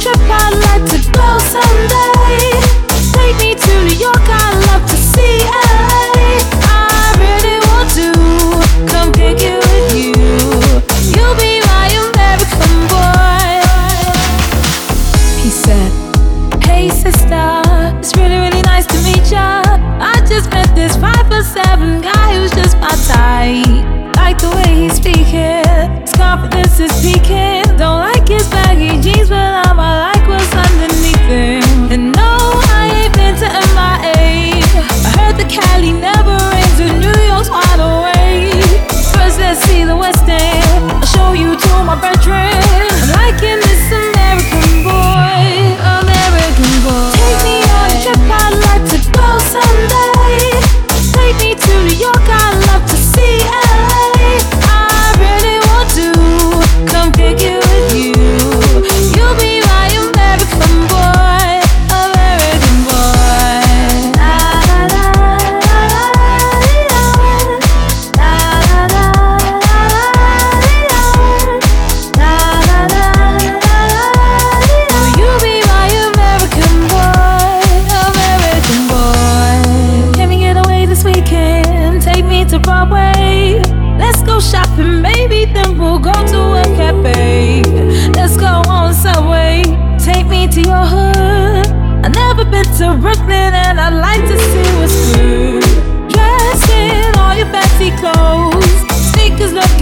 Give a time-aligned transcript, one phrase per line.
[0.00, 2.56] to go someday.
[3.12, 6.40] Take me to New York, I'd love to see LA.
[6.64, 8.08] I really want to
[8.90, 10.14] come kick it with you.
[11.12, 13.60] You'll be my American boy.
[15.42, 15.92] He said,
[16.64, 17.62] Hey sister,
[17.98, 19.62] it's really, really nice to meet ya.
[20.00, 22.19] I just met this five foot seven guy
[36.00, 36.39] never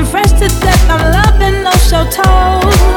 [0.00, 0.90] feeling fresh to death.
[0.90, 2.89] I'm loving no show toes.